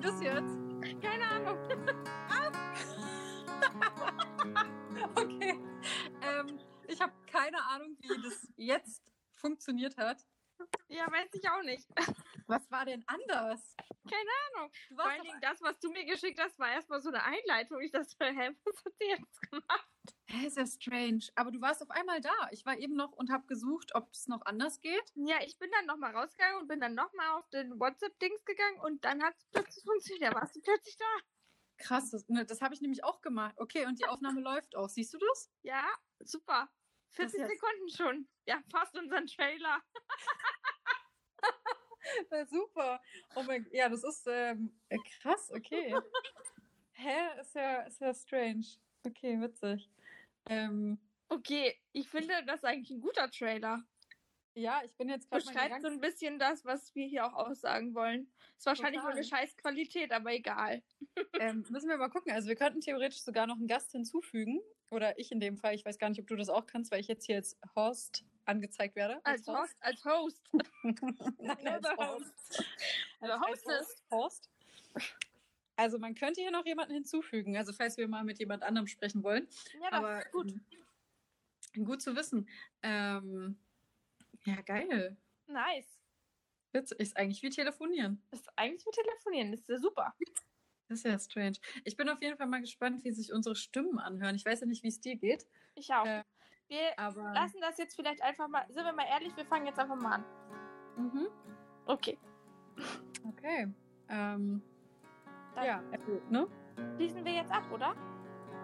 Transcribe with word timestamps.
das 0.00 0.20
jetzt? 0.20 0.56
Keine 1.02 1.26
Ahnung. 1.26 1.58
Okay. 5.14 5.58
Ähm, 6.22 6.60
ich 6.88 7.00
habe 7.00 7.12
keine 7.26 7.62
Ahnung, 7.64 7.96
wie 8.00 8.08
das 8.22 8.48
jetzt 8.56 9.02
funktioniert 9.34 9.96
hat. 9.96 10.22
Ja, 10.88 11.10
weiß 11.10 11.28
ich 11.34 11.48
auch 11.48 11.62
nicht. 11.62 11.86
Was 12.46 12.70
war 12.70 12.84
denn 12.84 13.04
anders? 13.06 13.74
Keine 14.08 14.30
Ahnung. 14.54 14.70
Vor 14.94 15.04
allen 15.04 15.22
Dingen 15.22 15.40
das, 15.40 15.60
was 15.60 15.78
du 15.80 15.90
mir 15.90 16.04
geschickt 16.04 16.40
hast, 16.40 16.58
war 16.60 16.70
erstmal 16.70 17.02
so 17.02 17.08
eine 17.08 17.24
Einleitung. 17.24 17.80
Ich 17.80 17.90
dachte, 17.90 18.14
hä, 18.20 18.50
was 18.64 18.84
hat 18.84 18.92
sie 19.00 19.08
jetzt 19.08 19.42
gemacht? 19.50 19.88
Hä, 20.36 20.46
ist 20.46 20.56
ja 20.56 20.66
strange. 20.66 21.24
Aber 21.34 21.50
du 21.50 21.60
warst 21.60 21.82
auf 21.82 21.90
einmal 21.90 22.20
da. 22.20 22.34
Ich 22.50 22.64
war 22.66 22.76
eben 22.78 22.94
noch 22.94 23.12
und 23.12 23.30
habe 23.30 23.46
gesucht, 23.46 23.94
ob 23.94 24.12
es 24.12 24.28
noch 24.28 24.44
anders 24.44 24.80
geht. 24.80 25.12
Ja, 25.14 25.36
ich 25.44 25.58
bin 25.58 25.70
dann 25.70 25.86
nochmal 25.86 26.14
rausgegangen 26.14 26.60
und 26.60 26.68
bin 26.68 26.80
dann 26.80 26.94
nochmal 26.94 27.38
auf 27.38 27.48
den 27.50 27.78
WhatsApp-Dings 27.80 28.44
gegangen 28.44 28.80
und 28.80 29.04
dann 29.04 29.22
hat 29.22 29.34
es 29.36 29.46
plötzlich 29.50 29.84
funktioniert. 29.84 30.32
Da 30.32 30.40
warst 30.40 30.54
du 30.54 30.60
plötzlich 30.60 30.96
da. 30.96 31.04
Krass, 31.78 32.10
das, 32.10 32.28
ne, 32.28 32.44
das 32.44 32.60
habe 32.60 32.74
ich 32.74 32.80
nämlich 32.80 33.04
auch 33.04 33.20
gemacht. 33.22 33.54
Okay, 33.58 33.86
und 33.86 33.98
die 33.98 34.06
Aufnahme 34.06 34.40
läuft 34.40 34.76
auch. 34.76 34.88
Siehst 34.88 35.14
du 35.14 35.18
das? 35.18 35.50
Ja, 35.62 35.84
super. 36.20 36.68
40 37.12 37.40
Das 37.40 37.48
Sekunden 37.48 37.88
schon. 37.88 38.28
Ja, 38.46 38.62
fast 38.70 38.96
unseren 38.98 39.26
Trailer. 39.26 39.82
Na, 42.30 42.46
super. 42.46 43.00
Oh 43.34 43.42
mein 43.42 43.66
Ja, 43.72 43.88
das 43.88 44.04
ist 44.04 44.26
ähm, 44.28 44.78
äh, 44.88 44.98
krass, 45.20 45.50
okay. 45.50 45.94
Hä? 46.92 47.40
Ist 47.40 47.54
ja, 47.54 47.82
ist 47.82 48.00
ja 48.00 48.14
strange. 48.14 48.64
Okay, 49.04 49.40
witzig. 49.40 49.90
Ähm, 50.48 50.98
Okay, 51.28 51.74
ich 51.92 52.08
finde, 52.08 52.34
das 52.46 52.56
ist 52.56 52.64
eigentlich 52.64 52.90
ein 52.90 53.00
guter 53.00 53.28
Trailer. 53.30 53.82
ja, 54.54 54.80
ich 54.84 54.94
bin 54.96 55.08
jetzt 55.08 55.28
gerade 55.28 55.44
Beschreibt 55.44 55.82
so 55.82 55.88
ein 55.88 56.00
bisschen 56.00 56.38
das, 56.38 56.64
was 56.64 56.94
wir 56.94 57.04
hier 57.06 57.26
auch 57.26 57.34
aussagen 57.34 57.94
wollen. 57.94 58.30
Ist 58.56 58.64
wahrscheinlich 58.66 59.02
nur 59.02 59.10
Total. 59.10 59.16
eine 59.16 59.24
scheiß 59.24 59.56
Qualität, 59.56 60.12
aber 60.12 60.32
egal. 60.32 60.82
Ähm, 61.40 61.66
müssen 61.68 61.88
wir 61.90 61.98
mal 61.98 62.08
gucken. 62.08 62.32
Also 62.32 62.48
wir 62.48 62.56
könnten 62.56 62.80
theoretisch 62.80 63.20
sogar 63.20 63.46
noch 63.46 63.56
einen 63.56 63.66
Gast 63.66 63.92
hinzufügen. 63.92 64.60
Oder 64.90 65.18
ich 65.18 65.30
in 65.32 65.40
dem 65.40 65.58
Fall. 65.58 65.74
Ich 65.74 65.84
weiß 65.84 65.98
gar 65.98 66.08
nicht, 66.08 66.20
ob 66.20 66.26
du 66.28 66.36
das 66.36 66.48
auch 66.48 66.64
kannst, 66.66 66.90
weil 66.92 67.00
ich 67.00 67.08
jetzt 67.08 67.26
hier 67.26 67.36
als 67.36 67.58
Host 67.74 68.24
angezeigt 68.46 68.94
werde. 68.96 69.20
Als 69.24 69.46
Host. 69.46 69.76
Als 69.80 70.04
Host. 70.04 70.42
Nein, 71.38 71.68
als 71.68 71.88
Host. 71.98 72.64
Oder 73.20 73.34
Als- 73.34 73.66
als 73.66 73.80
Hostess. 73.80 74.02
Host. 74.10 74.50
Also 75.76 75.98
man 75.98 76.14
könnte 76.14 76.40
hier 76.40 76.50
noch 76.50 76.64
jemanden 76.64 76.94
hinzufügen. 76.94 77.56
Also 77.56 77.72
falls 77.72 77.96
wir 77.96 78.08
mal 78.08 78.24
mit 78.24 78.38
jemand 78.38 78.62
anderem 78.62 78.86
sprechen 78.86 79.22
wollen. 79.22 79.46
Ja, 79.80 79.90
das 79.90 79.98
Aber 79.98 80.18
ist 80.20 80.32
gut. 80.32 80.52
ähm, 81.74 81.84
gut 81.84 82.02
zu 82.02 82.16
wissen. 82.16 82.48
Ähm, 82.82 83.58
ja, 84.44 84.60
geil. 84.62 85.16
Nice. 85.46 86.00
Witzig. 86.72 86.98
Ist 87.00 87.16
eigentlich 87.16 87.42
wie 87.42 87.50
telefonieren. 87.50 88.22
Ist 88.30 88.48
eigentlich 88.56 88.84
mit 88.86 88.94
Telefonieren. 88.94 89.52
Ist 89.52 89.68
ja 89.68 89.78
super. 89.78 90.14
Das 90.88 90.98
ist 90.98 91.04
ja 91.04 91.18
strange. 91.18 91.56
Ich 91.84 91.96
bin 91.96 92.08
auf 92.08 92.22
jeden 92.22 92.36
Fall 92.36 92.46
mal 92.46 92.60
gespannt, 92.60 93.04
wie 93.04 93.12
sich 93.12 93.32
unsere 93.32 93.56
Stimmen 93.56 93.98
anhören. 93.98 94.36
Ich 94.36 94.44
weiß 94.44 94.60
ja 94.60 94.66
nicht, 94.66 94.82
wie 94.82 94.88
es 94.88 95.00
dir 95.00 95.16
geht. 95.16 95.46
Ich 95.74 95.92
auch. 95.92 96.06
Äh, 96.06 96.22
wir 96.68 96.98
Aber. 96.98 97.32
lassen 97.32 97.60
das 97.60 97.78
jetzt 97.78 97.96
vielleicht 97.96 98.22
einfach 98.22 98.48
mal. 98.48 98.64
Sind 98.70 98.84
wir 98.84 98.92
mal 98.92 99.06
ehrlich, 99.06 99.36
wir 99.36 99.44
fangen 99.46 99.66
jetzt 99.66 99.78
einfach 99.78 99.96
mal 99.96 100.14
an. 100.14 100.24
Mhm. 100.96 101.28
Okay. 101.86 102.18
Okay. 103.24 103.68
Ähm, 104.08 104.62
Dann 105.56 105.64
ja, 105.64 105.82
also, 105.90 106.20
ne? 106.30 106.46
schließen 106.96 107.24
wir 107.24 107.32
jetzt 107.32 107.50
ab, 107.50 107.64
oder? 107.72 107.94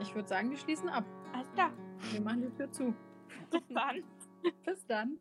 Ich 0.00 0.14
würde 0.14 0.26
sagen, 0.26 0.50
wir 0.50 0.56
schließen 0.56 0.88
ab. 0.88 1.04
Alles 1.34 1.52
klar. 1.52 1.70
Wir 2.12 2.20
machen 2.20 2.42
die 2.42 2.50
Tür 2.50 2.70
zu. 2.72 2.94
Bis 3.50 3.62
dann. 3.68 4.02
Bis 4.64 4.86
dann. 4.86 5.18